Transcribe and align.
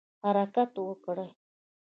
حرکت 0.23 0.71
وکړ. 0.87 1.17